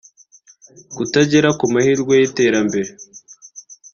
kutagera 0.95 1.49
ku 1.59 1.65
mahirwe 1.73 2.13
y’iterambere 2.21 2.91